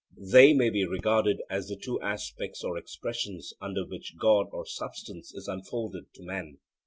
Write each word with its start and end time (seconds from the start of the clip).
They 0.31 0.51
may 0.55 0.71
be 0.71 0.83
regarded 0.83 1.43
as 1.47 1.67
the 1.67 1.75
two 1.75 2.01
aspects 2.01 2.63
or 2.63 2.75
expressions 2.75 3.53
under 3.61 3.85
which 3.85 4.17
God 4.19 4.47
or 4.51 4.65
substance 4.65 5.31
is 5.31 5.47
unfolded 5.47 6.11
to 6.15 6.23
man. 6.23 6.57